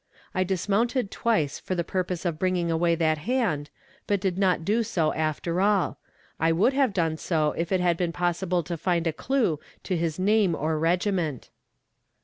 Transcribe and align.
I 0.33 0.43
dismounted 0.43 1.11
twice 1.11 1.59
for 1.59 1.75
the 1.75 1.83
purpose 1.83 2.25
of 2.25 2.39
bringing 2.39 2.71
away 2.71 2.95
that 2.95 3.19
hand, 3.19 3.69
but 4.07 4.19
did 4.19 4.35
not 4.39 4.65
do 4.65 4.81
so 4.81 5.13
after 5.13 5.61
all. 5.61 5.99
I 6.39 6.51
would 6.51 6.73
have 6.73 6.91
done 6.91 7.17
so 7.17 7.51
if 7.51 7.71
it 7.71 7.81
had 7.81 7.97
been 7.97 8.11
possible 8.11 8.63
to 8.63 8.77
find 8.77 9.05
a 9.05 9.13
clue 9.13 9.59
to 9.83 9.95
his 9.95 10.17
name 10.17 10.55
or 10.55 10.79
regiment. 10.79 11.51